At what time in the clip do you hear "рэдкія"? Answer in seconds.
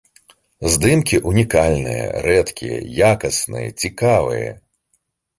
2.27-2.79